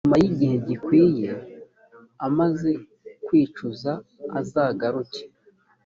nyuma 0.03 0.17
y 0.21 0.27
igihe 0.29 0.55
gikwiye 0.67 1.31
amaze 2.27 2.71
kwicuza 3.25 3.91
azagaruke 4.39 5.21